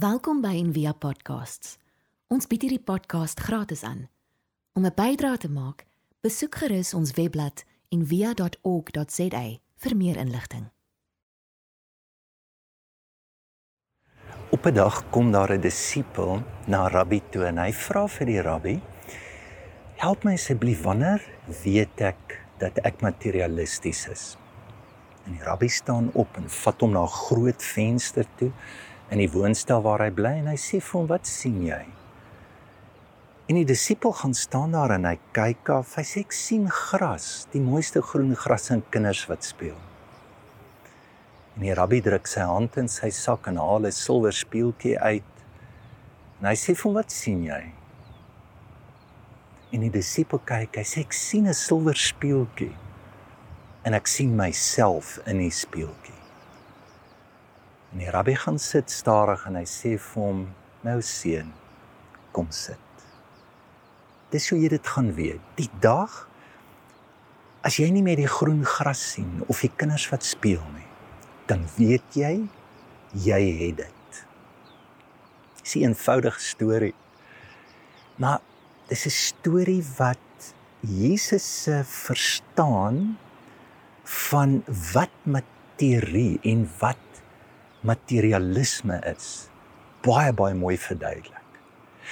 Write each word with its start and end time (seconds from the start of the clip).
Welkom 0.00 0.38
by 0.40 0.54
Envia 0.56 0.94
Podcasts. 0.96 1.74
Ons 2.32 2.46
bied 2.48 2.62
hierdie 2.64 2.80
podcast 2.80 3.40
gratis 3.44 3.82
aan. 3.84 4.06
Om 4.72 4.86
'n 4.86 4.94
bydrae 4.96 5.36
te 5.36 5.50
maak, 5.50 5.84
besoek 6.24 6.54
gerus 6.54 6.94
ons 6.94 7.12
webblad 7.12 7.64
en 7.92 8.06
via.org.za 8.06 9.42
vir 9.76 9.96
meer 9.96 10.16
inligting. 10.16 10.70
Op 14.50 14.66
'n 14.66 14.74
dag 14.74 15.10
kom 15.10 15.32
daar 15.32 15.52
'n 15.52 15.60
disipel 15.60 16.42
na 16.66 16.88
Rabbi 16.88 17.20
toe 17.30 17.44
en 17.44 17.58
hy 17.58 17.72
vra 17.72 18.06
vir 18.08 18.26
die 18.26 18.40
Rabbi: 18.40 18.80
"Help 19.96 20.24
my 20.24 20.32
asseblief, 20.32 20.82
wanneer 20.82 21.20
weet 21.62 22.00
ek 22.00 22.46
dat 22.58 22.78
ek 22.78 23.00
materialisties 23.00 24.08
is?" 24.08 24.36
En 25.26 25.32
die 25.32 25.42
Rabbi 25.42 25.68
staan 25.68 26.10
op 26.12 26.36
en 26.36 26.48
vat 26.50 26.80
hom 26.80 26.90
na 26.90 27.02
'n 27.02 27.08
groot 27.08 27.62
venster 27.62 28.26
toe 28.36 28.52
in 29.10 29.18
die 29.18 29.30
woonstel 29.30 29.82
waar 29.82 30.04
hy 30.04 30.10
bly 30.14 30.36
en 30.40 30.50
hy 30.52 30.56
sê 30.56 30.80
vir 30.80 31.00
hom: 31.00 31.06
"Wat 31.10 31.26
sien 31.26 31.62
jy?" 31.66 31.84
En 33.50 33.56
die 33.58 33.66
disipel 33.66 34.12
gaan 34.12 34.34
staan 34.34 34.70
daar 34.70 34.92
en 34.94 35.04
hy 35.04 35.16
kyk 35.34 35.68
af. 35.74 35.96
Hy 35.98 36.04
sê 36.06 36.20
ek 36.22 36.32
sien 36.32 36.68
gras, 36.70 37.48
die 37.50 37.58
mooiste 37.60 37.98
groen 37.98 38.36
gras 38.38 38.70
en 38.70 38.84
kinders 38.94 39.24
wat 39.26 39.42
speel. 39.42 39.74
En 41.56 41.64
die 41.66 41.74
rabbi 41.74 41.98
druk 42.00 42.30
sy 42.30 42.46
hand 42.46 42.78
in 42.78 42.86
sy 42.86 43.10
sak 43.10 43.48
en 43.50 43.58
haal 43.58 43.86
'n 43.86 43.92
silwer 43.92 44.32
speeltjie 44.32 44.94
uit. 44.98 45.34
En 46.40 46.46
hy 46.46 46.54
sê 46.54 46.76
vir 46.76 46.84
hom 46.84 46.94
wat 46.94 47.10
sien 47.10 47.42
jy? 47.42 47.72
En 49.72 49.80
die 49.80 49.90
disipel 49.90 50.38
kyk, 50.38 50.76
hy 50.76 50.86
sê 50.86 51.00
ek 51.00 51.12
sien 51.12 51.46
'n 51.48 51.54
silwer 51.54 51.98
speeltjie. 51.98 52.76
En 53.84 53.94
ek 53.94 54.06
sien 54.06 54.36
myself 54.36 55.18
in 55.26 55.38
die 55.38 55.50
speeltjie. 55.50 55.99
En 57.92 57.98
die 57.98 58.10
rabbi 58.10 58.34
gaan 58.38 58.58
sit 58.58 58.90
stadig 58.90 59.46
en 59.46 59.58
hy 59.58 59.66
sê 59.66 59.96
vir 59.98 60.22
hom: 60.22 60.44
"Nou 60.86 61.00
seun, 61.02 61.52
kom 62.32 62.50
sit." 62.50 62.78
Dis 64.30 64.50
hoe 64.50 64.58
jy 64.60 64.68
dit 64.68 64.86
gaan 64.86 65.14
weet. 65.14 65.40
Die 65.56 65.70
dag 65.80 66.28
as 67.66 67.76
jy 67.76 67.90
nie 67.90 68.02
meer 68.02 68.16
die 68.16 68.30
groen 68.30 68.62
gras 68.64 69.02
sien 69.12 69.42
of 69.48 69.60
die 69.60 69.72
kinders 69.76 70.06
wat 70.12 70.24
speel 70.24 70.62
nie, 70.74 70.86
dan 71.46 71.66
weet 71.76 72.16
jy 72.16 72.48
jy 73.12 73.40
het 73.58 73.76
dit. 73.82 74.24
Dis 75.62 75.74
'n 75.76 75.90
eenvoudige 75.90 76.40
storie. 76.40 76.94
Maar 78.16 78.40
dis 78.88 79.06
'n 79.06 79.10
storie 79.10 79.84
wat 79.98 80.54
Jesus 80.80 81.62
se 81.62 81.82
verstaan 81.84 83.18
van 84.04 84.62
wat 84.92 85.12
materie 85.22 86.38
en 86.42 86.68
wat 86.78 87.09
materialisme 87.86 88.98
is 89.08 89.48
baie 90.04 90.32
baie 90.36 90.54
mooi 90.56 90.76
verduidelik. 90.80 91.36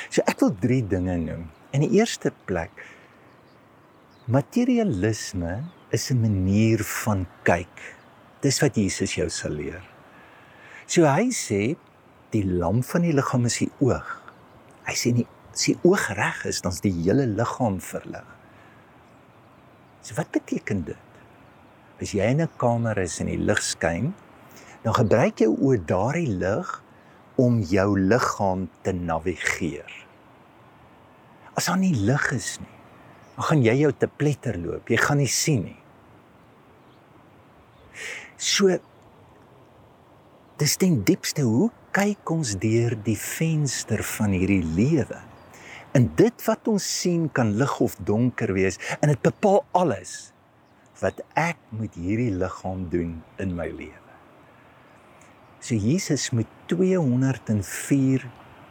So 0.08 0.22
ek 0.28 0.41
wil 0.41 0.55
drie 0.60 0.83
dinge 0.84 1.16
noem. 1.20 1.48
In 1.77 1.84
die 1.84 1.98
eerste 1.98 2.33
plek 2.48 2.72
materialisme 4.28 5.64
is 5.92 6.10
'n 6.10 6.20
manier 6.20 6.84
van 6.84 7.27
kyk. 7.44 7.97
Dis 8.41 8.60
wat 8.60 8.77
Jesus 8.77 9.14
jou 9.14 9.28
sal 9.28 9.52
leer. 9.52 9.83
So 10.86 11.05
hy 11.05 11.30
sê 11.33 11.77
die 12.30 12.44
lamp 12.44 12.84
van 12.84 13.03
die 13.03 13.12
liggaam 13.12 13.44
is 13.47 13.58
die 13.58 13.70
oog. 13.80 14.08
Hy 14.84 14.94
sê 14.94 15.12
nie 15.12 15.27
as 15.53 15.64
die 15.66 15.78
oog 15.82 16.08
reg 16.14 16.44
is, 16.47 16.60
dan 16.60 16.72
is 16.72 16.80
die 16.80 16.92
hele 16.92 17.27
liggaam 17.27 17.80
verlig. 17.80 18.27
So 20.03 20.14
wat 20.14 20.30
beteken 20.30 20.84
dit? 20.84 20.97
As 22.00 22.12
jy 22.12 22.30
in 22.30 22.41
'n 22.41 22.48
kamer 22.56 22.98
is 22.98 23.20
en 23.20 23.27
die 23.27 23.36
lig 23.36 23.62
skyn, 23.62 24.14
dan 24.84 24.95
gebruik 24.95 25.41
jou 25.43 25.55
oë 25.55 25.84
daardie 25.89 26.34
lig 26.43 26.75
om 27.39 27.62
jou 27.62 27.89
liggaam 27.98 28.69
te 28.83 28.93
navigeer 28.95 29.98
as 31.59 31.67
daar 31.67 31.81
nie 31.81 31.95
lig 32.07 32.27
is 32.37 32.53
nie, 32.62 32.77
dan 33.34 33.47
gaan 33.49 33.65
jy 33.67 33.75
jou 33.81 33.91
te 33.99 34.09
pletter 34.21 34.59
loop. 34.62 34.91
Jy 34.91 34.99
gaan 35.03 35.19
nie 35.19 35.31
sien 35.33 35.65
nie. 35.67 35.81
So 38.38 38.78
dis 40.59 40.77
ten 40.78 41.00
diepste 41.06 41.43
hoe 41.47 41.71
kyk 41.94 42.31
ons 42.31 42.55
deur 42.62 42.94
die 43.03 43.19
venster 43.19 44.05
van 44.06 44.34
hierdie 44.37 44.62
lewe? 44.62 45.19
En 45.99 46.06
dit 46.19 46.44
wat 46.47 46.71
ons 46.71 46.84
sien 47.00 47.27
kan 47.34 47.56
lig 47.59 47.75
of 47.83 47.97
donker 48.06 48.55
wees 48.55 48.78
en 49.00 49.11
dit 49.11 49.22
bepaal 49.25 49.65
alles 49.81 50.31
wat 51.03 51.22
ek 51.38 51.59
met 51.75 51.94
hierdie 51.99 52.34
liggaam 52.38 52.87
doen 52.93 53.17
in 53.43 53.55
my 53.59 53.67
lewe. 53.67 54.07
So 55.60 55.74
Jesus 55.74 56.30
met 56.30 56.46
204 56.66 58.22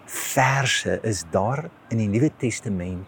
verse 0.06 1.00
is 1.04 1.26
daar 1.32 1.70
in 1.92 2.00
die 2.00 2.08
Nuwe 2.08 2.30
Testament 2.40 3.04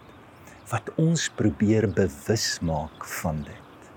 wat 0.68 0.90
ons 1.00 1.30
probeer 1.32 1.88
bewus 1.88 2.58
maak 2.60 3.06
van 3.22 3.40
dit. 3.46 3.88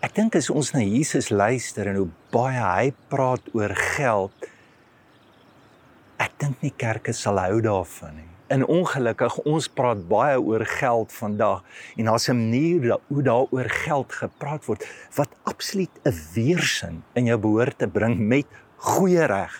Ek 0.00 0.16
dink 0.16 0.38
as 0.38 0.48
ons 0.48 0.72
na 0.72 0.80
Jesus 0.80 1.28
luister 1.28 1.90
en 1.90 2.00
hoe 2.00 2.08
baie 2.32 2.56
hy 2.56 2.88
praat 3.12 3.52
oor 3.52 3.74
geld, 3.98 4.48
ek 6.16 6.40
dink 6.40 6.64
nie 6.64 6.72
kerke 6.72 7.12
sal 7.12 7.36
hou 7.42 7.60
daarvan 7.60 8.16
nie. 8.16 8.26
En 8.50 8.64
ongelukkig 8.64 9.36
ons 9.44 9.68
praat 9.76 10.00
baie 10.08 10.40
oor 10.40 10.64
geld 10.66 11.12
vandag 11.14 11.60
en 12.00 12.08
daar's 12.08 12.28
'n 12.32 12.40
manier 12.40 12.96
hoe 13.12 13.22
daaroor 13.22 13.68
geld 13.84 14.12
gepraat 14.12 14.64
word 14.64 14.88
wat 15.14 15.30
absoluut 15.44 15.92
'n 16.02 16.16
weerstand 16.34 17.04
in 17.14 17.26
jou 17.26 17.38
behoort 17.38 17.78
te 17.78 17.86
bring 17.86 18.18
met 18.18 18.46
goeie 18.80 19.26
reg. 19.28 19.54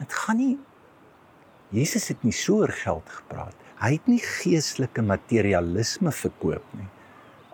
Dit 0.00 0.14
gaan 0.16 0.40
nie 0.40 0.56
Jesus 1.70 2.08
het 2.10 2.22
nie 2.26 2.34
so 2.34 2.64
oor 2.64 2.72
geld 2.74 3.06
gepraat. 3.06 3.54
Hy 3.80 3.92
het 3.94 4.08
nie 4.10 4.20
geestelike 4.20 5.04
materialisme 5.06 6.10
verkoop 6.12 6.72
nie. 6.74 6.88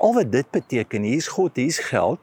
Al 0.01 0.15
wat 0.17 0.31
dit 0.33 0.49
beteken, 0.53 1.05
hier's 1.05 1.29
God, 1.33 1.59
hier's 1.61 1.81
geld 1.85 2.23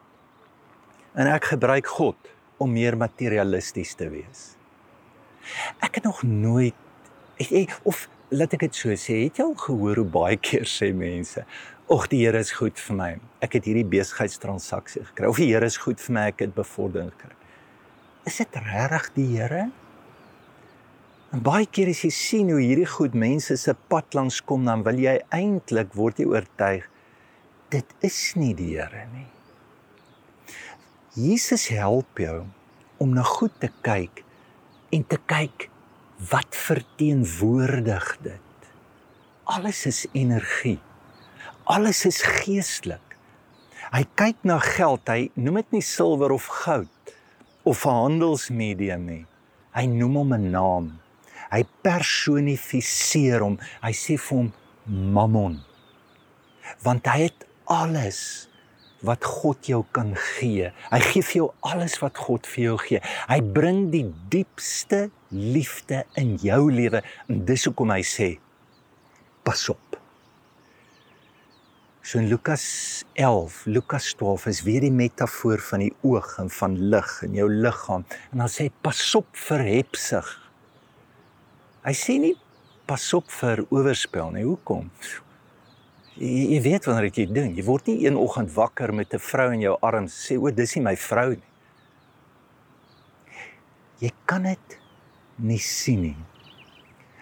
en 1.14 1.30
ek 1.30 1.52
gebruik 1.52 1.92
God 1.94 2.18
om 2.62 2.74
meer 2.74 2.98
materialisties 2.98 3.94
te 4.00 4.08
wees. 4.10 4.42
Ek 5.84 6.00
het 6.00 6.08
nog 6.10 6.24
nooit 6.26 6.78
of 7.86 8.08
laat 8.34 8.56
ek 8.56 8.66
dit 8.66 8.78
so 8.78 8.96
sê, 8.98 9.20
het 9.28 9.38
jy 9.38 9.46
al 9.46 9.58
gehoor 9.60 10.02
hoe 10.02 10.10
baie 10.10 10.38
keer 10.42 10.66
sê 10.70 10.90
mense, 10.96 11.46
"Ag 11.90 12.08
die 12.10 12.26
Here 12.26 12.40
is 12.40 12.52
goed 12.52 12.80
vir 12.80 12.96
my. 12.96 13.20
Ek 13.42 13.54
het 13.54 13.66
hierdie 13.66 13.86
besigheidstransaksie 13.86 15.06
gekry." 15.06 15.28
Of 15.28 15.38
die 15.38 15.54
Here 15.54 15.66
is 15.66 15.78
goed 15.78 16.00
vir 16.00 16.14
my, 16.14 16.28
ek 16.28 16.40
het 16.40 16.56
bevordering 16.56 17.12
gekry. 17.12 17.36
Is 18.24 18.40
dit 18.40 18.56
regtig 18.56 19.10
die 19.18 19.28
Here? 19.36 19.68
En 21.34 21.42
baie 21.44 21.66
keer 21.68 21.90
as 21.92 22.04
jy 22.06 22.12
sien 22.16 22.52
hoe 22.54 22.62
hierdie 22.62 22.88
goed 22.88 23.18
mense 23.18 23.58
se 23.60 23.74
pad 23.92 24.16
langs 24.16 24.38
kom, 24.48 24.64
dan 24.70 24.86
wil 24.86 25.00
jy 25.02 25.18
eintlik 25.34 25.92
word 25.98 26.22
jy 26.22 26.30
oortuig 26.32 26.88
dit 27.74 27.96
is 28.06 28.20
nie 28.40 28.54
die 28.56 28.76
Here 28.78 29.04
nie. 29.12 29.28
Jesus 31.18 31.68
help 31.74 32.22
jou 32.22 32.46
om 33.04 33.12
na 33.18 33.26
goed 33.28 33.54
te 33.62 33.70
kyk 33.86 34.24
en 34.94 35.04
te 35.10 35.20
kyk 35.30 35.68
wat 36.32 36.56
verteenwoordig 36.56 38.08
dit. 38.24 38.72
Alles 39.52 39.84
is 39.90 40.06
energie. 40.16 40.80
Alles 41.68 42.06
is 42.08 42.22
geestelik. 42.24 43.18
Hy 43.92 44.06
kyk 44.16 44.46
na 44.48 44.62
geld, 44.64 45.10
hy 45.10 45.28
noem 45.36 45.60
dit 45.64 45.80
nie 45.80 45.86
silwer 45.86 46.32
of 46.34 46.48
goud 46.64 46.93
of 47.64 47.86
'n 47.86 47.90
handelsmedium 47.90 49.06
nie. 49.06 49.26
Hy 49.76 49.86
noem 49.86 50.16
hom 50.16 50.34
'n 50.34 50.52
naam 50.52 51.04
hy 51.54 51.62
personifiseer 51.86 53.44
hom. 53.46 53.60
Hy 53.84 53.94
sê 53.96 54.18
vir 54.18 54.40
hom 54.40 54.50
Mammon. 55.16 55.60
Want 56.84 57.08
hy 57.08 57.28
het 57.28 57.46
alles 57.72 58.20
wat 59.04 59.26
God 59.28 59.68
jou 59.68 59.82
kan 59.96 60.14
gee. 60.16 60.72
Hy 60.92 61.00
gee 61.04 61.24
vir 61.28 61.40
jou 61.42 61.50
alles 61.68 61.98
wat 62.02 62.20
God 62.20 62.48
vir 62.50 62.64
jou 62.70 62.78
gee. 62.86 63.02
Hy 63.30 63.40
bring 63.56 63.86
die 63.94 64.06
diepste 64.32 65.06
liefde 65.32 66.04
in 66.20 66.38
jou 66.44 66.66
lewe 66.72 67.04
en 67.28 67.44
dis 67.48 67.68
hoekom 67.68 67.94
hy 67.96 68.02
sê 68.08 68.30
pas 69.44 69.68
op. 69.72 69.93
So 72.04 72.20
in 72.20 72.28
Lukas 72.28 73.06
11, 73.14 73.66
Lukas 73.66 74.14
12 74.20 74.48
is 74.48 74.62
weer 74.68 74.84
die 74.84 74.92
metafoor 74.92 75.62
van 75.64 75.86
die 75.86 75.94
oog 76.04 76.34
en 76.42 76.50
van 76.52 76.74
lig 76.92 77.12
in 77.24 77.38
jou 77.38 77.46
liggaam. 77.48 78.04
En 78.36 78.42
dan 78.44 78.50
sê 78.52 78.66
pas 78.84 79.00
op 79.16 79.30
vir 79.46 79.62
hepsig. 79.70 80.32
Hy 81.88 81.94
sê 81.96 82.18
nie 82.20 82.34
pas 82.92 83.06
op 83.16 83.32
vir 83.32 83.64
oorspel 83.70 84.34
nie. 84.36 84.44
Hoekom? 84.44 84.90
Jy, 86.20 86.60
weet 86.66 86.90
wanneer 86.90 87.08
jy 87.08 87.14
dit 87.22 87.32
doen. 87.38 87.54
Jy 87.56 87.64
word 87.70 87.88
nie 87.88 88.04
een 88.04 88.20
oggend 88.20 88.52
wakker 88.52 88.92
met 88.92 89.16
'n 89.16 89.24
vrou 89.24 89.54
in 89.54 89.64
jou 89.64 89.78
arms 89.80 90.14
sê 90.28 90.36
o, 90.36 90.52
dis 90.52 90.76
nie 90.76 90.84
my 90.84 90.96
vrou 90.96 91.30
nie. 91.30 91.52
Jy 94.04 94.12
kan 94.26 94.44
dit 94.44 94.80
nie 95.38 95.60
sien 95.60 96.02
nie. 96.02 96.18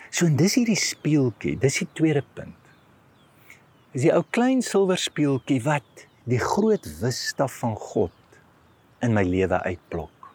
So 0.09 0.25
en 0.25 0.35
dis 0.35 0.55
hierdie 0.55 0.75
speeltjie, 0.75 1.55
dis 1.59 1.77
die 1.85 1.87
tweede 1.93 2.23
punt. 2.33 2.60
Is 3.91 4.05
die 4.05 4.13
ou 4.15 4.23
klein 4.31 4.61
silwer 4.63 4.99
speeltjie 4.99 5.59
wat 5.65 6.05
die 6.29 6.39
groot 6.39 6.85
wisstaf 7.01 7.57
van 7.59 7.75
God 7.75 8.15
in 9.03 9.15
my 9.17 9.23
lewe 9.25 9.57
uitplok. 9.65 10.29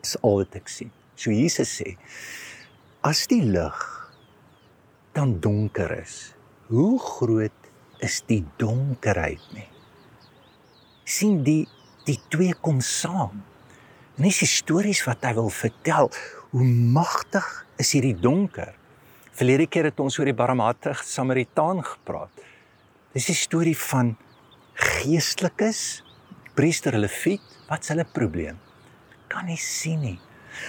Dis 0.00 0.16
al 0.24 0.40
wat 0.40 0.56
ek 0.56 0.70
sien. 0.72 0.92
So 1.18 1.34
Jesus 1.34 1.70
sê, 1.82 1.96
as 3.04 3.26
die 3.30 3.42
lig 3.44 3.82
dan 5.12 5.36
donker 5.44 5.92
is, 5.98 6.32
hoe 6.70 6.96
groot 7.02 7.70
is 8.02 8.22
die 8.30 8.40
donkerheid 8.58 9.44
nie? 9.52 9.68
sien 11.12 11.42
die 11.44 11.66
die 12.06 12.18
twee 12.32 12.54
kom 12.64 12.80
saam. 12.82 13.42
En 14.16 14.26
dis 14.26 14.40
stories 14.50 15.04
wat 15.06 15.22
hy 15.26 15.34
wil 15.36 15.50
vertel. 15.54 16.08
Hoe 16.50 16.64
magtig 16.66 17.46
is 17.80 17.92
hierdie 17.94 18.16
donker? 18.18 18.72
Verlede 19.32 19.68
keer 19.70 19.86
het 19.90 20.00
ons 20.02 20.18
oor 20.18 20.28
die 20.28 20.36
barmhartige 20.36 21.06
Samaritaan 21.06 21.84
gepraat. 21.86 22.42
Dis 23.12 23.28
'n 23.28 23.34
storie 23.34 23.76
van 23.76 24.16
geestelikes, 24.74 26.02
priester 26.54 26.96
Lewiet, 26.96 27.44
wat's 27.68 27.88
hulle 27.88 28.04
probleem? 28.04 28.58
Kan 29.28 29.46
nie 29.46 29.60
sien 29.60 30.00
nie. 30.00 30.20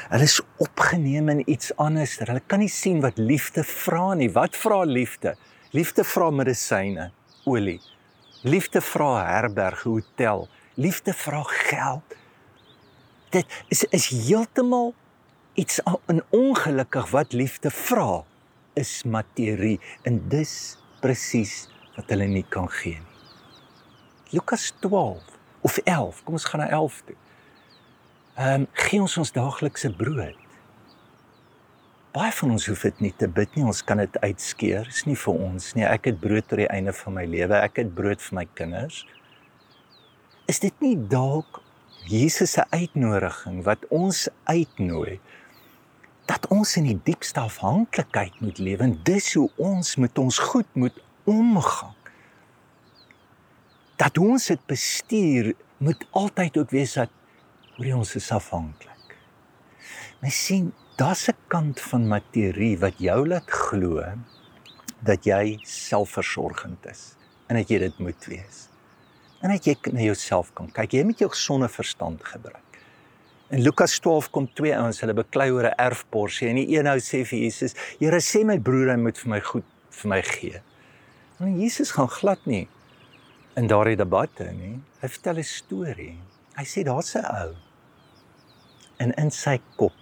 Hulle 0.09 0.23
is 0.23 0.41
opgeneem 0.57 1.29
in 1.29 1.43
iets 1.49 1.71
anders. 1.75 2.17
Hulle 2.19 2.41
kan 2.47 2.59
nie 2.59 2.69
sien 2.71 2.99
wat 3.01 3.17
liefde 3.17 3.63
vra 3.63 4.13
nie. 4.13 4.29
Wat 4.31 4.55
vra 4.55 4.83
liefde? 4.83 5.35
Liefde 5.71 6.03
vra 6.03 6.29
medisyne, 6.31 7.11
olie. 7.45 7.79
Liefde 8.43 8.81
vra 8.81 9.25
herberg, 9.25 9.83
hotel. 9.83 10.47
Liefde 10.75 11.13
vra 11.13 11.43
geld. 11.43 12.15
Dit 13.29 13.63
is 13.67 13.83
is 13.83 14.07
heeltemal 14.09 14.93
iets 15.53 15.79
in 16.07 16.23
ongelukkig 16.29 17.09
wat 17.11 17.33
liefde 17.33 17.71
vra 17.71 18.23
is 18.73 19.03
materie 19.03 19.79
en 20.03 20.19
dis 20.29 20.77
presies 20.99 21.72
wat 21.95 22.13
hulle 22.13 22.27
nie 22.29 22.45
kan 22.49 22.69
gee 22.81 22.99
nie. 22.99 23.11
Lukas 24.33 24.71
12 24.81 25.21
of 25.61 25.77
11, 25.85 26.23
kom 26.25 26.39
ons 26.39 26.47
gaan 26.49 26.63
na 26.63 26.69
11 26.69 27.01
toe. 27.05 27.19
Ehm 28.33 28.63
um, 28.63 28.67
gee 28.73 29.01
ons 29.01 29.17
ons 29.21 29.31
daaglikse 29.31 29.91
brood. 29.93 30.39
Baie 32.13 32.31
van 32.37 32.53
ons 32.53 32.65
hoef 32.69 32.81
dit 32.85 33.03
nie 33.07 33.13
te 33.17 33.27
bid 33.29 33.55
nie, 33.55 33.65
ons 33.65 33.83
kan 33.85 34.01
dit 34.01 34.17
uitskeer. 34.21 34.89
Dis 34.89 35.05
nie 35.09 35.17
vir 35.17 35.43
ons 35.47 35.69
nie. 35.77 35.85
Ek 35.85 36.09
het 36.09 36.19
brood 36.21 36.47
tot 36.49 36.61
die 36.61 36.69
einde 36.69 36.93
van 36.97 37.15
my 37.17 37.25
lewe. 37.29 37.57
Ek 37.57 37.77
het 37.81 37.93
brood 37.93 38.21
vir 38.21 38.39
my 38.39 38.45
kinders. 38.57 39.03
Is 40.49 40.61
dit 40.61 40.81
nie 40.81 40.95
dalk 41.09 41.61
Jesus 42.09 42.57
se 42.57 42.65
uitnodiging 42.73 43.61
wat 43.63 43.85
ons 43.93 44.27
uitnooi 44.49 45.19
dat 46.27 46.47
ons 46.51 46.75
in 46.79 46.87
die 46.87 46.99
diepste 47.05 47.39
afhanklikheid 47.39 48.35
moet 48.41 48.59
lewe 48.59 48.83
en 48.89 48.97
dis 49.07 49.33
hoe 49.37 49.49
ons 49.61 49.95
met 49.99 50.17
ons 50.19 50.39
goed 50.51 50.67
moet 50.79 50.99
omgaan. 51.23 51.95
Dat 53.95 54.17
ons 54.17 54.47
dit 54.47 54.65
bestuur 54.65 55.53
moet 55.77 56.07
altyd 56.11 56.57
ook 56.57 56.71
wees 56.71 56.93
dat 56.99 57.11
oor 57.77 57.99
ons 58.01 58.15
is 58.15 58.31
afhanklik. 58.31 59.17
Mens 60.21 60.45
sien 60.45 60.73
daar's 60.97 61.27
'n 61.27 61.37
kant 61.47 61.81
van 61.81 62.07
materie 62.07 62.77
wat 62.79 62.97
jou 62.97 63.27
laat 63.27 63.49
glo 63.49 64.03
dat 64.99 65.25
jy 65.25 65.59
selfversorgend 65.63 66.85
is 66.85 67.15
en 67.47 67.55
dat 67.55 67.69
jy 67.69 67.79
dit 67.79 67.99
moet 67.99 68.25
wees. 68.25 68.69
En 69.41 69.49
dat 69.49 69.65
jy 69.65 69.75
na 69.91 70.01
jouself 70.01 70.53
kan 70.53 70.71
kyk. 70.71 70.91
Jy 70.91 71.03
moet 71.03 71.19
jou 71.19 71.29
gesonde 71.29 71.67
verstand 71.69 72.23
gebruik. 72.23 72.79
In 73.49 73.61
Lukas 73.61 73.99
12 73.99 74.29
kom 74.29 74.47
twee 74.53 74.77
ouens, 74.77 75.01
hulle 75.03 75.13
beklei 75.13 75.51
oor 75.51 75.67
'n 75.67 75.75
erfporsie 75.77 76.47
en 76.47 76.55
die 76.55 76.77
een 76.77 76.87
ou 76.87 76.97
sê 76.97 77.25
vir 77.25 77.39
Jesus: 77.39 77.75
"Here, 77.99 78.19
sê 78.19 78.45
my 78.45 78.57
broer 78.59 78.89
hy 78.89 78.95
moet 78.95 79.17
vir 79.17 79.29
my 79.29 79.39
goed 79.39 79.65
vir 79.89 80.09
my 80.09 80.21
gee." 80.21 80.61
En 81.43 81.59
Jesus 81.59 81.91
gaan 81.91 82.09
glad 82.09 82.45
nie 82.45 82.67
in 83.59 83.67
daardie 83.67 83.97
debatte 83.99 84.45
nie. 84.55 84.77
Hy 85.01 85.07
vertel 85.11 85.37
'n 85.37 85.43
storie. 85.43 86.17
Hy 86.55 86.63
sê 86.63 86.83
daar's 86.87 87.15
'n 87.15 87.25
ou 87.25 87.55
en 88.97 89.11
in 89.17 89.31
sy 89.31 89.59
kop 89.75 89.93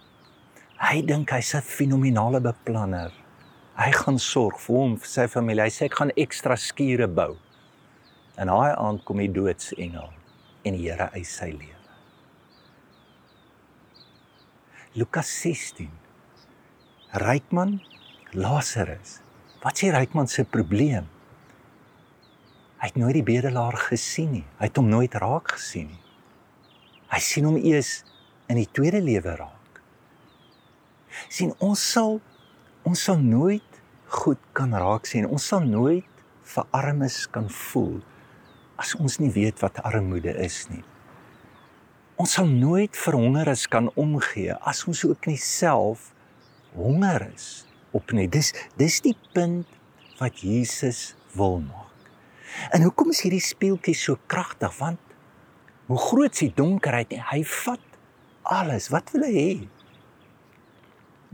hy 0.78 1.02
dink 1.02 1.30
hy's 1.30 1.54
'n 1.54 1.62
fenominale 1.62 2.40
beplanner. 2.40 3.12
Hy 3.76 3.90
gaan 3.90 4.18
sorg 4.18 4.60
vir 4.60 4.76
hom, 4.76 4.96
vir 4.96 5.08
sy 5.08 5.26
familie. 5.26 5.62
Hy 5.62 5.70
sê 5.70 5.84
ek 5.84 5.94
gaan 5.94 6.10
ekstra 6.16 6.56
skure 6.56 7.08
bou. 7.08 7.36
En 8.38 8.46
daai 8.46 8.74
aand 8.76 9.04
kom 9.04 9.18
die 9.18 9.32
doodsengel 9.32 10.12
en 10.64 10.72
die 10.76 10.90
Here 10.90 11.10
eis 11.12 11.36
sy 11.36 11.50
lewe. 11.50 11.82
Lukas 14.94 15.26
16. 15.42 15.90
Rykman 17.12 17.80
Lazarus. 18.32 19.20
Wat 19.62 19.78
sê 19.78 19.90
Rykman 19.90 20.28
se 20.28 20.44
probleem? 20.44 21.08
Hy 22.82 22.88
het 22.90 22.96
nooit 22.98 23.14
die 23.14 23.22
bedelaar 23.22 23.76
gesien 23.78 24.32
nie. 24.34 24.46
Hy 24.58 24.66
het 24.66 24.78
hom 24.80 24.88
nooit 24.90 25.12
raak 25.22 25.52
gesien 25.54 25.86
nie. 25.86 26.00
Hy 27.12 27.18
sien 27.22 27.44
hom 27.46 27.58
eers 27.60 28.00
in 28.50 28.58
die 28.58 28.66
tweede 28.66 28.98
lewe 28.98 29.36
raak. 29.38 29.58
sien 31.28 31.52
ons 31.60 31.78
sal 31.92 32.18
ons 32.82 33.02
sal 33.06 33.20
nooit 33.22 33.78
goed 34.10 34.40
kan 34.52 34.74
raak 34.74 35.06
sien. 35.06 35.28
Ons 35.30 35.46
sal 35.52 35.62
nooit 35.62 36.24
vir 36.54 36.66
armes 36.74 37.20
kan 37.30 37.46
voel 37.46 38.00
as 38.82 38.96
ons 38.98 39.20
nie 39.22 39.30
weet 39.30 39.62
wat 39.62 39.78
armoede 39.86 40.34
is 40.42 40.64
nie. 40.72 40.82
Ons 42.18 42.34
sal 42.34 42.50
nooit 42.50 42.98
vir 42.98 43.18
hongeres 43.20 43.68
kan 43.70 43.92
omgee 43.94 44.58
as 44.58 44.82
ons 44.90 45.04
ook 45.06 45.30
nie 45.30 45.38
self 45.38 46.10
honger 46.74 47.28
is 47.30 47.48
op 47.94 48.10
nie. 48.10 48.26
Dis 48.26 48.50
dis 48.74 48.98
die 49.06 49.14
punt 49.36 49.70
wat 50.18 50.42
Jesus 50.42 51.12
wil 51.38 51.60
maak. 51.62 51.91
En 52.70 52.84
hoekom 52.86 53.12
is 53.14 53.22
hierdie 53.24 53.42
speeltjie 53.42 53.94
so 53.96 54.18
kragtig? 54.26 54.74
Want 54.78 55.00
hoe 55.90 55.98
groot 55.98 56.32
is 56.32 56.44
die 56.46 56.54
donkerheid 56.56 57.12
nie? 57.12 57.22
Hy 57.30 57.42
vat 57.48 57.98
alles. 58.42 58.90
Wat 58.92 59.12
wil 59.14 59.26
hy 59.26 59.32
hê? 59.36 59.50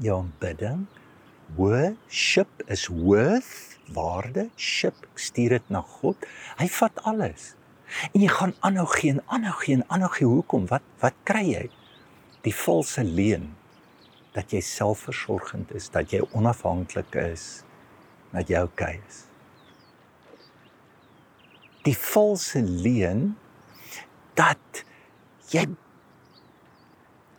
Jou 0.05 0.21
aanbidding, 0.21 0.87
worship 1.59 2.63
is 2.71 2.87
worth, 2.93 3.79
waarde, 3.95 4.49
ship, 4.57 5.07
stuur 5.19 5.57
dit 5.57 5.71
na 5.75 5.83
God. 5.99 6.27
Hy 6.61 6.69
vat 6.79 7.01
alles. 7.09 7.55
En 8.13 8.21
jy 8.23 8.29
gaan 8.33 8.55
aanhou 8.67 8.87
gee 8.93 9.15
en 9.17 9.23
aanhou 9.27 9.55
gee 9.63 9.79
en 9.79 9.87
aanhou 9.89 10.11
gee. 10.13 10.29
Hoekom? 10.29 10.67
Wat 10.71 10.85
wat 11.03 11.17
kry 11.29 11.45
jy? 11.49 11.65
Die 12.45 12.55
valse 12.55 13.05
leuen 13.05 13.55
dat 14.37 14.53
jy 14.55 14.61
selfversorgend 14.63 15.73
is, 15.75 15.89
dat 15.91 16.13
jy 16.13 16.21
onafhanklik 16.37 17.17
is, 17.19 17.65
dat 18.35 18.53
jy 18.53 18.61
okay 18.69 18.99
is. 19.01 19.28
Die 21.89 21.97
valse 21.97 22.61
leuen 22.63 23.33
dat 24.37 24.85
jy 25.49 25.65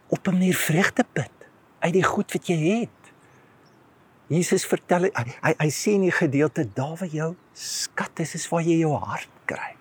op 0.10 0.28
'n 0.28 0.32
manier 0.32 0.56
vreugde 0.56 1.06
put 1.14 1.36
uit 1.80 1.94
die 1.94 2.04
goed 2.04 2.32
wat 2.34 2.48
jy 2.48 2.58
het. 2.80 3.00
Jesus 4.30 4.66
vertel 4.66 5.10
hy 5.10 5.26
hy, 5.42 5.54
hy 5.58 5.70
sê 5.74 5.96
in 5.98 6.06
die 6.06 6.14
gedeelte 6.14 6.66
daar 6.74 6.98
waar 7.00 7.14
jou 7.14 7.36
skat 7.54 8.20
is, 8.20 8.36
is 8.36 8.50
waar 8.50 8.62
jy 8.62 8.80
jou 8.82 8.94
hart 8.94 9.30
kry. 9.46 9.76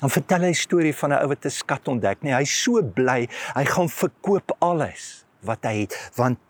Dan 0.00 0.10
vertel 0.10 0.40
hy 0.40 0.52
'n 0.52 0.54
storie 0.54 0.94
van 0.94 1.12
'n 1.12 1.22
ou 1.22 1.28
wat 1.28 1.44
'n 1.44 1.50
skat 1.50 1.88
ontdek, 1.88 2.22
nee, 2.22 2.32
hy's 2.32 2.62
so 2.62 2.82
bly, 2.82 3.28
hy 3.54 3.64
gaan 3.64 3.88
verkoop 3.88 4.56
alles 4.58 5.24
wat 5.40 5.64
hy 5.64 5.80
het 5.80 6.10
want 6.16 6.40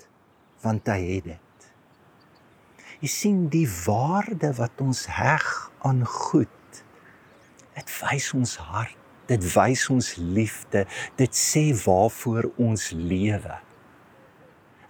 want 0.62 0.86
hy 0.86 1.00
het 1.14 1.24
dit. 1.24 1.40
Jy 3.00 3.08
sien 3.08 3.48
die 3.48 3.68
waarde 3.86 4.54
wat 4.56 4.80
ons 4.80 5.06
heg 5.06 5.70
aan 5.82 6.06
goed. 6.06 6.48
Dit 7.74 7.90
wys 8.00 8.32
ons 8.34 8.56
hart 8.56 8.98
Dit 9.30 9.44
wys 9.54 9.86
ons 9.92 10.14
liefde. 10.20 10.84
Dit 11.16 11.36
sê 11.36 11.70
waarvoor 11.84 12.50
ons 12.60 12.90
lewe. 12.96 13.60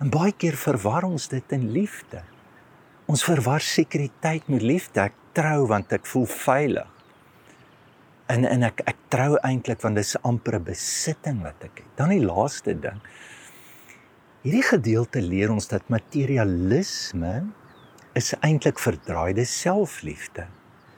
En 0.03 0.11
baie 0.11 0.35
keer 0.35 0.59
verwar 0.59 1.07
ons 1.07 1.29
dit 1.31 1.55
in 1.55 1.69
liefde. 1.75 2.25
Ons 3.11 3.23
verwar 3.27 3.63
sekuriteit 3.63 4.49
met 4.51 4.65
liefde. 4.65 5.07
Ek 5.07 5.21
trou 5.37 5.69
want 5.71 5.93
ek 5.95 6.09
voel 6.11 6.27
veilig. 6.31 6.91
En 8.33 8.47
en 8.49 8.67
ek 8.67 8.81
ek 8.89 9.01
trou 9.13 9.37
eintlik 9.47 9.83
want 9.85 10.01
dis 10.01 10.17
amper 10.25 10.59
'n 10.59 10.65
besitting 10.65 11.43
wat 11.45 11.63
ek 11.63 11.85
het. 11.85 11.91
Dan 11.97 12.09
die 12.09 12.25
laaste 12.25 12.75
ding. 12.75 12.99
Hierdie 14.43 14.67
gedeelte 14.67 15.21
leer 15.21 15.53
ons 15.53 15.69
dat 15.69 15.89
materialisme 15.89 17.47
is 18.15 18.35
eintlik 18.41 18.79
verdraaide 18.79 19.45
selfliefde. 19.45 20.49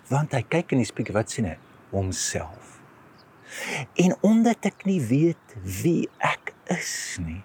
Want 0.08 0.32
hy 0.32 0.42
kyk 0.42 0.72
in 0.72 0.78
die 0.78 0.88
spieël 0.88 1.14
wat 1.14 1.30
sien 1.30 1.44
hy? 1.44 1.58
Homself. 1.90 2.76
En 3.94 4.16
omdat 4.26 4.68
ek 4.68 4.84
nie 4.88 5.00
weet 5.00 5.56
wie 5.62 6.08
ek 6.18 6.52
is 6.72 7.16
nie, 7.22 7.42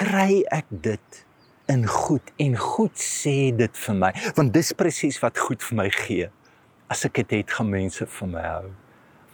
kry 0.00 0.42
ek 0.50 0.66
dit 0.70 1.24
in 1.70 1.84
goed 1.86 2.32
en 2.40 2.56
goed 2.58 2.96
sê 2.98 3.52
dit 3.54 3.82
vir 3.84 3.98
my, 4.00 4.10
want 4.38 4.54
dis 4.54 4.72
presies 4.74 5.20
wat 5.22 5.38
goed 5.38 5.62
vir 5.62 5.82
my 5.84 5.88
gee. 5.94 6.30
As 6.90 7.04
ek 7.06 7.20
dit 7.22 7.36
het, 7.38 7.52
gaan 7.54 7.70
mense 7.70 8.06
vir 8.18 8.30
my 8.32 8.42
hou. 8.42 8.70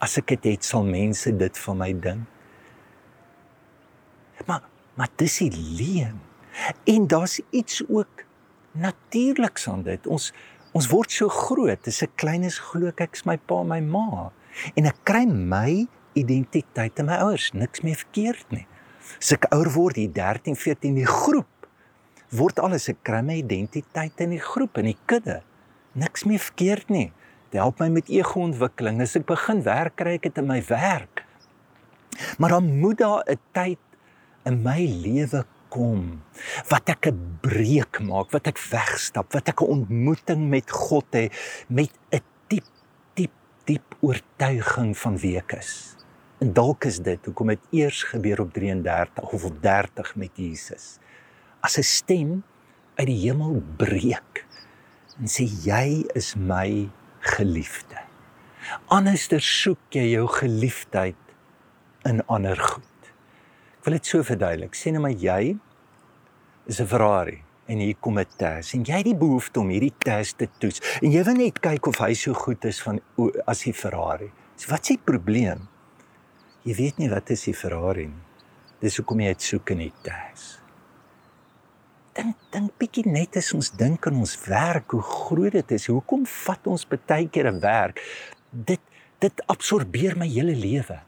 As 0.03 0.19
ek 0.19 0.35
dit 0.35 0.51
het, 0.51 0.67
sal 0.67 0.85
mense 0.85 1.31
dit 1.33 1.61
vir 1.63 1.77
my 1.79 1.89
dink. 2.03 2.27
Maar 4.45 4.67
maar 4.97 5.09
dis 5.21 5.35
die 5.45 5.53
leuen. 5.53 6.17
En 6.89 7.07
daar's 7.07 7.39
iets 7.49 7.83
ook 7.87 8.23
natuurliks 8.71 9.67
aan 9.69 9.83
dit. 9.83 10.07
Ons 10.07 10.31
ons 10.77 10.89
word 10.93 11.13
so 11.13 11.29
groot. 11.33 11.81
Dis 11.83 12.03
'n 12.03 12.13
kleines 12.15 12.59
glo 12.59 12.87
ek 12.87 13.01
ek's 13.09 13.25
my 13.25 13.37
pa, 13.37 13.63
my 13.63 13.81
ma 13.81 14.31
en 14.75 14.85
ek 14.85 14.97
kry 15.05 15.25
my 15.25 15.87
identiteit 16.17 16.99
in 16.99 17.05
my 17.05 17.17
ouers, 17.21 17.51
niks 17.53 17.83
meer 17.85 17.95
verkeerd 17.95 18.45
nie. 18.49 18.65
As 19.21 19.31
ek 19.31 19.45
ouer 19.53 19.69
word, 19.73 19.95
hier 19.95 20.09
13, 20.09 20.55
14 20.55 20.95
die 20.95 21.05
groep 21.05 21.53
word 22.31 22.59
alles 22.59 22.89
'n 22.89 22.97
kry 23.03 23.21
my 23.21 23.37
identiteit 23.39 24.19
in 24.21 24.31
die 24.31 24.43
groep 24.43 24.77
in 24.77 24.85
die 24.85 24.99
kudde. 25.05 25.41
Niks 25.95 26.25
meer 26.25 26.39
verkeerd 26.39 26.89
nie. 26.89 27.11
Dit 27.49 27.61
help 27.61 27.79
my 27.79 27.89
met 27.89 28.09
ego-ontwikkeling. 28.09 29.01
As 29.01 29.15
ek 29.15 29.25
begin 29.25 29.63
werk 29.63 29.95
kry 29.95 30.13
ek 30.15 30.23
dit 30.23 30.37
in 30.37 30.47
my 30.47 30.61
werk. 30.67 31.23
Maar 32.37 32.49
dan 32.49 32.79
moet 32.79 32.97
daar 32.97 33.23
'n 33.25 33.39
tyd 33.53 33.79
in 34.45 34.63
my 34.63 34.85
lewe 34.85 35.45
kom 35.77 36.05
wat 36.71 36.89
ek 36.89 37.07
'n 37.11 37.37
breek 37.41 38.01
maak, 38.01 38.31
wat 38.31 38.47
ek 38.47 38.57
wegstap, 38.57 39.33
wat 39.33 39.49
ek 39.49 39.61
'n 39.61 39.73
ontmoeting 39.77 40.49
met 40.49 40.71
God 40.71 41.05
het 41.13 41.31
met 41.69 41.91
'n 42.11 42.21
diep 42.49 42.69
diep 43.15 43.35
diep 43.65 43.95
oortuiging 44.01 44.97
van 44.97 45.17
wie 45.17 45.37
ek 45.37 45.53
is. 45.53 45.95
En 46.39 46.53
dalk 46.53 46.85
is 46.85 46.99
dit 46.99 47.25
hoekom 47.25 47.47
dit 47.47 47.63
eers 47.71 48.03
gebeur 48.03 48.41
op 48.41 48.53
33 48.53 49.33
of 49.33 49.43
op 49.43 49.61
30 49.61 50.15
met 50.15 50.31
Jesus. 50.33 50.99
As 51.61 51.77
'n 51.77 51.83
stem 51.83 52.43
uit 52.95 53.07
die 53.07 53.21
hemel 53.25 53.63
breek 53.77 54.45
en 55.19 55.25
sê 55.25 55.45
jy 55.65 56.05
is 56.13 56.35
my 56.35 56.89
geliefde. 57.19 57.97
Anderster 58.87 59.41
soek 59.41 59.79
jy 59.89 60.11
jou 60.11 60.27
geliefdheid 60.27 61.15
in 62.05 62.21
ander 62.25 62.57
goed. 62.57 62.83
Ek 63.79 63.85
wil 63.85 63.93
dit 63.93 64.05
so 64.05 64.23
verduidelik. 64.23 64.75
Sê 64.75 64.91
net 64.91 65.01
maar 65.01 65.11
jy 65.15 65.57
is 66.67 66.79
'n 66.81 66.87
Ferrari 66.87 67.43
en 67.65 67.79
hier 67.79 67.95
kom 67.99 68.19
'n 68.19 68.25
test 68.37 68.73
en 68.73 68.83
jy 68.83 68.97
het 68.97 69.05
die 69.05 69.15
behoefte 69.15 69.59
om 69.59 69.69
hierdie 69.69 69.93
test 69.97 70.37
te 70.37 70.47
toets 70.59 70.81
en 71.01 71.11
jy 71.11 71.23
wil 71.23 71.35
net 71.35 71.59
kyk 71.59 71.87
of 71.87 71.97
hy 71.99 72.13
so 72.13 72.33
goed 72.33 72.65
is 72.65 72.81
van 72.81 72.99
as 73.45 73.63
die 73.63 73.73
Ferrari. 73.73 74.31
So 74.55 74.69
wat 74.71 74.81
is 74.81 74.87
die 74.87 75.03
probleem? 75.03 75.67
Jy 76.63 76.75
weet 76.75 76.97
nie 76.97 77.09
wat 77.09 77.29
is 77.29 77.43
die 77.43 77.53
Ferrari 77.53 78.07
nie. 78.07 78.25
Dis 78.79 78.97
hoekom 78.97 79.19
jy 79.19 79.27
dit 79.27 79.41
soek 79.41 79.69
in 79.69 79.77
die 79.77 79.93
test. 80.03 80.61
Dink 82.13 82.35
dink 82.51 82.71
bietjie 82.77 83.05
net 83.05 83.37
as 83.37 83.53
ons 83.53 83.71
dink 83.71 84.07
aan 84.07 84.15
ons 84.15 84.37
werk, 84.47 84.91
hoe 84.91 85.01
groot 85.01 85.51
dit 85.51 85.71
is. 85.71 85.87
Hoekom 85.87 86.25
vat 86.25 86.67
ons 86.67 86.85
baie 86.85 87.27
keer 87.27 87.47
'n 87.51 87.59
werk? 87.59 88.01
Dit 88.51 88.81
dit 89.19 89.41
absorbeer 89.47 90.17
my 90.17 90.27
hele 90.27 90.55
lewe 90.55 91.01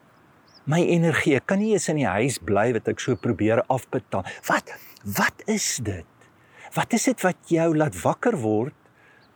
my 0.70 0.84
energie. 0.86 1.36
Ek 1.40 1.48
kan 1.50 1.60
nie 1.62 1.74
eens 1.74 1.88
in 1.90 2.00
die 2.02 2.10
huis 2.10 2.38
bly 2.46 2.70
wat 2.76 2.90
ek 2.92 3.02
so 3.02 3.18
probeer 3.20 3.64
afbetaal. 3.74 4.26
Wat 4.48 4.70
wat 5.04 5.44
is 5.48 5.80
dit? 5.84 6.06
Wat 6.76 6.94
is 6.94 7.08
dit 7.10 7.22
wat 7.26 7.52
jou 7.52 7.70
laat 7.78 7.96
wakker 8.02 8.38
word 8.40 8.76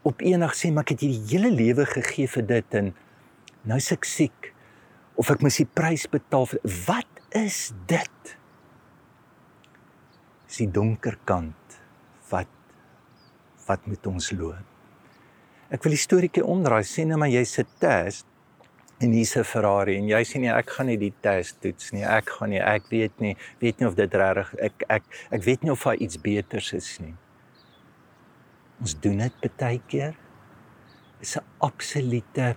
op 0.03 0.21
eendag 0.21 0.55
sê 0.57 0.71
maar 0.71 0.85
ek 0.85 0.95
het 0.95 1.05
hierdie 1.05 1.29
hele 1.31 1.51
lewe 1.53 1.85
gegee 1.87 2.27
vir 2.27 2.45
dit 2.49 2.77
en 2.79 2.91
nou 3.63 3.77
is 3.79 3.91
ek 3.95 4.05
siek 4.05 4.51
of 5.19 5.29
ek 5.31 5.43
moet 5.45 5.55
die 5.55 5.69
prys 5.69 6.05
betaal 6.11 6.49
vir 6.51 6.61
wat 6.87 7.23
is 7.39 7.71
dit? 7.89 8.35
Is 10.49 10.59
die 10.61 10.69
donker 10.69 11.17
kant 11.25 11.79
wat 12.29 12.51
wat 13.63 13.87
moet 13.87 14.11
ons 14.11 14.33
loop? 14.35 14.69
Ek 15.73 15.81
wil 15.85 15.95
die 15.95 16.01
storieetjie 16.03 16.43
omdraai. 16.45 16.83
Sê 16.85 17.07
nou 17.07 17.17
maar 17.17 17.31
jy 17.31 17.41
sit 17.49 17.69
test 17.81 18.27
en 19.03 19.11
hier's 19.11 19.35
'n 19.35 19.43
Ferrari 19.43 19.97
en 19.99 20.07
jy 20.07 20.21
sê 20.23 20.39
nee 20.39 20.53
ek 20.53 20.69
gaan 20.75 20.87
nie 20.87 20.97
die 20.97 21.13
test 21.21 21.59
toets 21.61 21.91
nie. 21.91 22.03
Ek 22.03 22.29
gaan 22.37 22.49
nie 22.49 22.61
ek 22.61 22.87
weet 22.91 23.19
nie 23.19 23.35
weet 23.59 23.79
nie 23.79 23.87
of 23.87 23.95
dit 23.99 24.13
reg 24.13 24.53
ek 24.69 24.85
ek 24.89 25.03
ek 25.31 25.43
weet 25.43 25.63
nie 25.63 25.71
of 25.71 25.83
daar 25.83 25.99
iets 25.99 26.17
beters 26.17 26.73
is 26.73 26.99
nie. 26.99 27.15
Ons 28.79 28.95
doen 28.99 29.17
dit 29.17 29.57
baie 29.57 29.81
keer. 29.87 30.15
Is 31.21 31.35
'n 31.37 31.43
absolute 31.59 32.55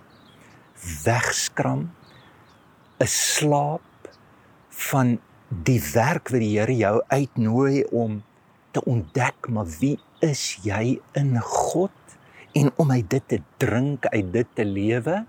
wegskram 1.03 1.91
'n 2.99 3.07
slaap 3.07 4.09
van 4.89 5.19
die 5.49 5.81
werk 5.93 6.29
wat 6.29 6.39
die 6.39 6.59
Here 6.59 6.75
jou 6.75 7.01
uitnooi 7.07 7.83
om 7.91 8.23
te 8.71 8.83
ontdek 8.85 9.47
maar 9.49 9.67
wie 9.79 9.99
is 10.21 10.59
jy 10.63 10.99
in 11.13 11.39
God? 11.39 11.91
En 12.53 12.71
om 12.77 12.91
uit 12.91 13.09
dit 13.09 13.27
te 13.27 13.39
drink 13.57 14.05
uit 14.05 14.33
dit 14.33 14.47
te 14.55 14.65
lewe 14.65 15.25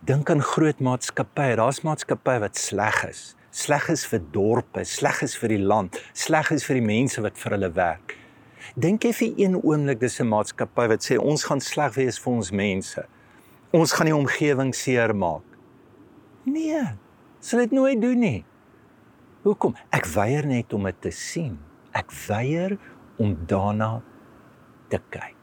Dink 0.00 0.30
aan 0.30 0.42
groot 0.42 0.80
maatskappye. 0.80 1.56
Daar's 1.56 1.82
maatskappye 1.86 2.40
wat 2.40 2.56
sleg 2.56 3.04
is. 3.08 3.34
Sleg 3.54 3.88
is 3.88 4.02
vir 4.10 4.22
dorpe, 4.34 4.82
sleg 4.84 5.20
is 5.22 5.36
vir 5.38 5.52
die 5.54 5.62
land, 5.62 5.94
sleg 6.12 6.48
is 6.50 6.64
vir 6.66 6.80
die 6.80 6.86
mense 6.88 7.22
wat 7.22 7.36
vir 7.38 7.54
hulle 7.54 7.68
werk. 7.76 8.16
Dink 8.74 9.04
jy 9.06 9.12
vir 9.14 9.36
een 9.44 9.54
oomblik 9.60 10.00
dis 10.00 10.18
'n 10.20 10.26
maatskappy 10.26 10.88
wat 10.90 11.06
sê 11.06 11.18
ons 11.18 11.44
gaan 11.44 11.60
sleg 11.60 11.94
wees 11.94 12.18
vir 12.18 12.32
ons 12.32 12.50
mense. 12.50 13.04
Ons 13.72 13.92
gaan 13.92 14.06
die 14.06 14.16
omgewing 14.16 14.74
seermaak. 14.74 15.46
Nee, 16.44 16.82
sal 17.40 17.58
dit 17.60 17.70
nooit 17.70 18.00
doen 18.00 18.18
nie. 18.18 18.44
Hoekom? 19.42 19.76
Ek 19.90 20.06
weier 20.06 20.46
net 20.46 20.72
om 20.72 20.84
dit 20.84 21.00
te 21.00 21.10
sien. 21.10 21.58
Ek 21.92 22.10
weier 22.26 22.78
om 23.18 23.36
daarna 23.46 24.02
te 24.88 24.98
kyk. 25.10 25.33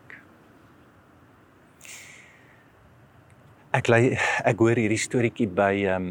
Ek 3.72 3.88
lei 3.88 4.18
ek 4.44 4.60
hoor 4.60 4.76
hierdie 4.76 5.00
storieetjie 5.00 5.46
by 5.56 5.86
um 5.94 6.10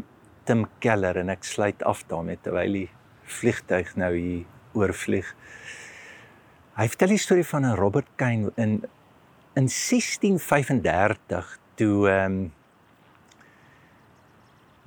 Tim 0.49 0.63
Keller 0.81 1.19
en 1.21 1.29
ek 1.29 1.45
sluit 1.45 1.83
af 1.85 2.07
daarmee 2.09 2.41
terwyl 2.41 2.73
die 2.73 2.87
vliegtyg 3.29 3.91
nou 4.01 4.09
hier 4.15 4.47
oorvlieg. 4.81 5.29
Hy 6.81 6.87
vertel 6.89 7.13
die 7.13 7.21
storie 7.21 7.45
van 7.45 7.67
'n 7.69 7.77
Robert 7.77 8.09
Kane 8.17 8.49
in 8.57 8.81
in 9.61 9.69
1635 9.69 11.59
toe 11.77 12.09
um 12.09 12.53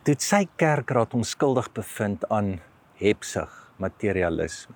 toe 0.03 0.17
sy 0.17 0.49
kerkraad 0.57 1.13
onskuldig 1.13 1.69
bevind 1.77 2.25
aan 2.29 2.59
hebsug 2.97 3.53
materialisme. 3.77 4.75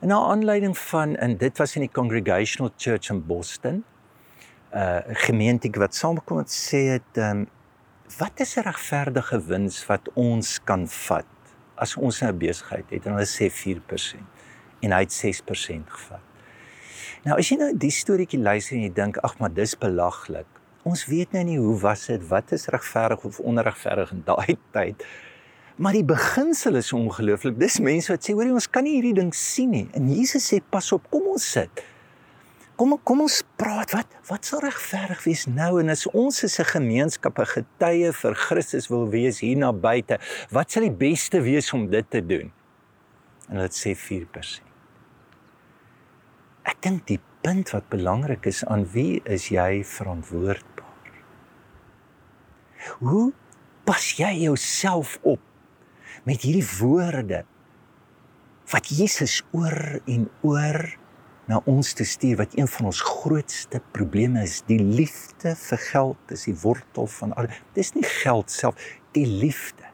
En 0.00 0.08
na 0.08 0.20
aanleiding 0.20 0.76
van 0.78 1.16
en 1.16 1.36
dit 1.36 1.58
was 1.58 1.76
in 1.76 1.88
die 1.88 1.96
Congregational 1.96 2.72
Church 2.76 3.08
in 3.10 3.26
Boston 3.26 3.84
uh 4.76 5.00
gemeente 5.26 5.70
wat 5.80 5.94
saamkom 5.96 6.42
en 6.42 6.50
sê 6.52 6.82
het 6.96 7.20
um, 7.22 7.46
wat 8.18 8.40
is 8.44 8.56
'n 8.56 8.66
regverdige 8.68 9.40
wins 9.46 9.86
wat 9.86 10.08
ons 10.14 10.58
kan 10.64 10.88
vat 10.88 11.32
as 11.74 11.96
ons 11.96 12.20
nou 12.20 12.32
besigheid 12.32 12.90
het 12.90 13.06
en 13.06 13.12
hulle 13.12 13.26
sê 13.28 13.48
4% 13.50 14.20
en 14.80 14.92
hy 14.92 15.00
het 15.00 15.12
6% 15.12 15.90
gevat. 15.90 16.24
Nou 17.24 17.38
as 17.38 17.48
jy 17.50 17.56
nou 17.56 17.72
die 17.76 17.90
storieetjie 17.90 18.40
luister 18.40 18.76
en 18.76 18.82
jy 18.82 18.92
dink 18.92 19.16
ag 19.16 19.38
maar 19.38 19.54
dis 19.54 19.74
belaglik. 19.78 20.46
Ons 20.84 21.06
weet 21.06 21.32
nou 21.32 21.44
nie 21.44 21.58
hoe 21.58 21.78
was 21.80 22.06
dit 22.06 22.28
wat 22.28 22.52
is 22.52 22.68
regverdig 22.68 23.24
of 23.24 23.40
onregverdig 23.40 24.12
in 24.12 24.22
daai 24.24 24.58
tyd. 24.76 25.02
Maar 25.76 25.92
die 25.92 26.04
beginsel 26.04 26.74
is 26.74 26.92
ongelooflik. 26.92 27.58
Dis 27.58 27.80
mense 27.80 28.12
wat 28.12 28.24
sê 28.24 28.32
hoor 28.32 28.44
jy 28.44 28.52
ons 28.52 28.70
kan 28.70 28.84
nie 28.84 28.94
hierdie 29.00 29.16
ding 29.20 29.34
sien 29.34 29.70
nie. 29.70 29.88
En 29.92 30.08
Jesus 30.08 30.52
sê 30.52 30.60
pas 30.60 30.92
op, 30.92 31.10
kom 31.10 31.26
ons 31.32 31.52
sit 31.52 31.84
kom 32.76 32.94
kom 33.04 33.24
ons 33.24 33.42
praat 33.56 33.92
wat 33.96 34.14
wat 34.28 34.44
sal 34.44 34.60
regverdig 34.64 35.24
wees 35.24 35.46
nou? 35.46 35.80
En 35.80 35.88
as 35.90 36.06
ons 36.12 36.44
as 36.44 36.58
'n 36.60 36.64
gemeenskap 36.64 37.38
'n 37.38 37.46
getuie 37.46 38.12
vir 38.12 38.34
Christus 38.34 38.88
wil 38.88 39.08
wees 39.10 39.40
hier 39.40 39.56
na 39.56 39.72
buite 39.72 40.18
wat 40.50 40.70
sal 40.70 40.82
die 40.82 40.98
beste 41.08 41.40
wees 41.40 41.72
om 41.72 41.90
dit 41.90 42.10
te 42.10 42.20
doen? 42.20 42.52
En 43.48 43.58
dit 43.58 43.72
sê 43.72 43.94
4% 43.94 44.66
ek 46.66 46.82
dink 46.82 47.06
die 47.06 47.20
punt 47.46 47.70
wat 47.70 47.86
belangrik 47.92 48.46
is 48.50 48.64
aan 48.66 48.84
wie 48.90 49.22
is 49.24 49.48
jy 49.54 49.84
verantwoordbaar? 49.86 51.12
Hoe 52.98 53.32
pas 53.86 54.06
jy 54.18 54.32
jouself 54.42 55.18
op 55.22 55.40
met 56.26 56.42
hierdie 56.42 56.66
woorde 56.80 57.44
wat 58.72 58.90
Jesus 58.90 59.44
oor 59.54 60.00
en 60.10 60.26
oor 60.42 60.80
na 61.46 61.60
ons 61.70 61.92
te 61.94 62.04
stuur 62.04 62.40
wat 62.40 62.56
een 62.58 62.68
van 62.68 62.88
ons 62.90 63.00
grootste 63.06 63.80
probleme 63.94 64.42
is. 64.42 64.60
Die 64.66 64.80
liefde 64.82 65.54
vir 65.56 65.82
geld 65.90 66.34
is 66.34 66.46
die 66.48 66.56
wortel 66.62 67.06
van 67.18 67.34
al. 67.38 67.50
Dis 67.78 67.94
nie 67.94 68.06
geld 68.06 68.50
self, 68.50 68.78
die 69.14 69.26
liefde. 69.26 69.86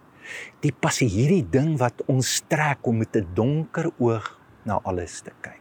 Die 0.64 0.72
passie 0.72 1.10
hierdie 1.12 1.44
ding 1.44 1.74
wat 1.80 2.00
ons 2.08 2.40
trek 2.48 2.86
om 2.88 3.02
met 3.02 3.16
'n 3.16 3.28
donker 3.34 3.90
oog 3.98 4.38
na 4.64 4.80
alles 4.82 5.20
te 5.20 5.32
kyk. 5.40 5.60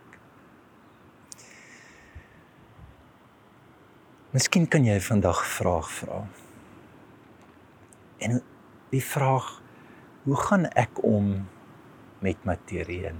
Miskien 4.31 4.67
kan 4.67 4.85
jy 4.85 4.99
vandag 4.99 5.45
vraag 5.45 5.89
vra. 5.91 6.27
En 8.17 8.41
die 8.89 9.03
vraag, 9.03 9.61
hoe 10.23 10.35
gaan 10.35 10.65
ek 10.65 11.03
om 11.03 11.47
met 12.19 12.45
materie? 12.47 13.11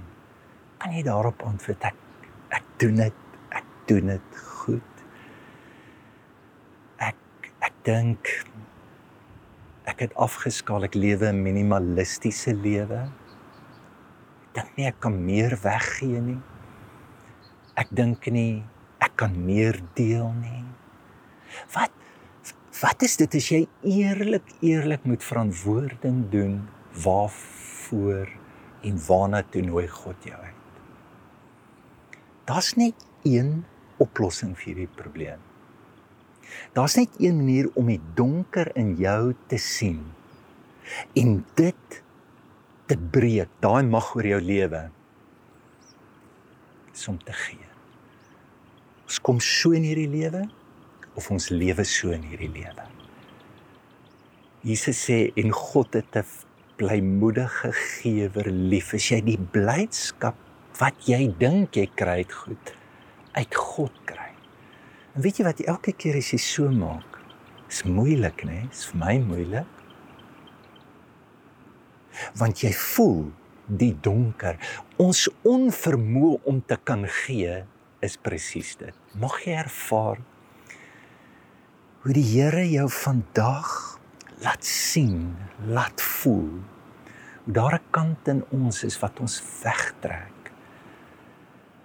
Kan 0.78 0.94
jy 0.96 1.02
daarop 1.02 1.42
antwoord? 1.42 1.84
Ek 1.84 2.01
ek 2.52 2.64
doen 2.82 3.00
dit 3.00 3.18
ek 3.52 3.68
doen 3.88 4.12
dit 4.14 4.40
goed. 4.62 5.04
Ek 7.00 7.50
ek 7.64 7.76
dink 7.88 8.30
ek 9.88 10.04
het 10.06 10.14
afgeskaal 10.14 10.86
ek 10.86 10.94
lewe 10.94 11.32
'n 11.32 11.42
minimalistiese 11.42 12.54
lewe. 12.54 13.08
Ek 14.52 14.54
dink 14.54 14.76
nie 14.76 14.86
ek 14.86 15.00
kan 15.00 15.16
meer 15.24 15.56
weggee 15.62 16.20
nie. 16.20 16.40
Ek 17.76 17.88
dink 17.90 18.26
nie 18.26 18.62
ek 19.00 19.16
kan 19.16 19.32
meer 19.46 19.80
deel 19.94 20.32
nie. 20.40 20.64
Wat 21.74 21.92
wat 22.82 23.02
is 23.02 23.16
dit 23.16 23.34
as 23.34 23.48
jy 23.52 23.66
eerlik 23.82 24.48
eerlik 24.60 25.04
moet 25.04 25.22
verantwoording 25.22 26.30
doen 26.30 26.68
waarvoor 27.04 28.28
en 28.82 28.98
waarna 29.06 29.42
toe 29.42 29.62
nooi 29.62 29.86
God 29.88 30.24
jou 30.24 30.34
uit? 30.36 30.61
Daar's 32.48 32.74
net 32.74 33.06
een 33.22 33.64
oplossing 34.02 34.56
vir 34.58 34.72
hierdie 34.72 34.90
probleem. 34.98 35.42
Daar's 36.76 36.96
net 36.98 37.14
een 37.18 37.36
manier 37.38 37.68
om 37.78 37.86
die 37.88 38.00
donker 38.18 38.72
in 38.76 38.96
jou 39.00 39.34
te 39.46 39.58
sien 39.60 40.02
en 41.16 41.44
dit 41.56 42.02
te 42.90 42.98
breek, 42.98 43.48
daai 43.62 43.84
mag 43.86 44.10
oor 44.16 44.26
jou 44.26 44.40
lewe. 44.42 44.88
Om 47.08 47.18
te 47.24 47.32
gee. 47.32 47.68
Ons 49.08 49.20
kom 49.24 49.40
so 49.40 49.72
in 49.74 49.86
hierdie 49.86 50.10
lewe 50.10 50.42
of 51.18 51.30
ons 51.32 51.48
lewe 51.52 51.84
so 51.88 52.12
in 52.14 52.26
hierdie 52.28 52.50
lewe. 52.52 52.84
Jesus 54.62 55.00
sê 55.08 55.32
en 55.40 55.50
God 55.50 55.94
het 55.94 56.16
'n 56.16 56.24
blymoedige 56.76 57.72
gewer 57.72 58.50
lief. 58.50 58.94
As 58.94 59.08
jy 59.10 59.20
die 59.20 59.38
blydskap 59.38 60.36
wat 60.78 61.08
jy 61.08 61.26
dink 61.38 61.76
jy 61.76 61.86
kry 61.96 62.22
goed 62.28 62.72
uit 63.32 63.54
God 63.56 63.94
kry. 64.08 64.30
En 65.16 65.24
weet 65.24 65.40
jy 65.40 65.46
wat 65.46 65.60
elke 65.64 65.92
keer 65.96 66.18
as 66.20 66.32
jy 66.32 66.40
so 66.40 66.72
maak, 66.72 67.18
is 67.68 67.82
moeilik, 67.88 68.44
né? 68.48 68.66
Is 68.70 68.84
vir 68.90 69.00
my 69.00 69.14
moeilik. 69.24 69.78
Want 72.36 72.60
jy 72.64 72.72
voel 72.76 73.30
die 73.66 73.92
donker. 74.04 74.58
Ons 75.00 75.28
onvermoë 75.48 76.42
om 76.48 76.60
te 76.68 76.76
kan 76.76 77.06
gee 77.24 77.62
is 78.04 78.18
presies 78.20 78.74
dit. 78.80 78.96
Mag 79.16 79.40
jy 79.46 79.56
ervaar 79.62 80.20
hoe 82.02 82.14
die 82.16 82.26
Here 82.26 82.64
jou 82.66 82.88
vandag 82.90 83.70
laat 84.42 84.64
sien, 84.66 85.36
laat 85.70 86.02
voel. 86.02 86.50
Hoe 87.44 87.54
daar 87.54 87.74
'n 87.74 87.90
kant 87.90 88.28
in 88.28 88.44
ons 88.50 88.84
is 88.84 88.98
wat 88.98 89.20
ons 89.20 89.42
wegtrek. 89.62 90.31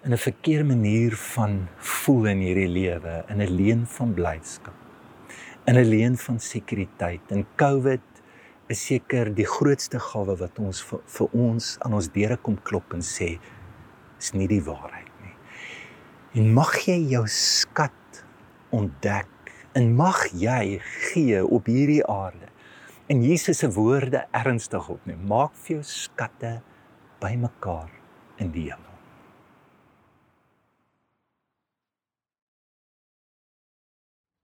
In 0.08 0.14
'n 0.14 0.18
verkeerde 0.18 0.64
manier 0.64 1.16
van 1.16 1.68
voel 1.78 2.26
in 2.26 2.40
hierdie 2.40 2.68
lewe, 2.68 3.26
in 3.28 3.42
'n 3.42 3.56
leuen 3.56 3.88
van 3.88 4.14
blydskap. 4.14 4.74
In 5.66 5.76
'n 5.76 5.84
leuen 5.84 6.18
van 6.18 6.40
sekuriteit. 6.40 7.22
En 7.28 7.46
COVID 7.56 8.02
is 8.68 8.86
seker 8.86 9.34
die 9.36 9.46
grootste 9.46 10.00
gawe 10.00 10.38
wat 10.38 10.60
ons 10.60 10.84
vir, 10.84 11.02
vir 11.06 11.28
ons 11.32 11.76
aan 11.80 11.94
ons 11.94 12.12
deure 12.12 12.38
kom 12.38 12.56
klop 12.64 12.94
en 12.94 13.02
sê 13.02 13.40
is 14.20 14.32
nie 14.32 14.48
die 14.48 14.64
waarheid 14.64 15.12
nie. 15.24 15.36
En 16.40 16.54
mag 16.54 16.80
jy 16.86 17.00
jou 17.10 17.28
skat 17.28 18.24
ontdek 18.70 19.52
en 19.74 19.96
mag 19.96 20.28
jy 20.32 20.80
gee 21.12 21.46
op 21.46 21.66
hierdie 21.66 22.06
aarde 22.08 22.48
en 23.08 23.24
Jesus 23.24 23.58
se 23.58 23.72
woorde 23.72 24.28
ernstig 24.32 24.90
opneem. 24.90 25.28
Maak 25.28 25.52
vir 25.56 25.76
jou 25.76 25.84
skatte 25.84 26.62
bymekaar 27.20 27.92
in 28.38 28.52
die 28.52 28.72
hemel. 28.72 28.87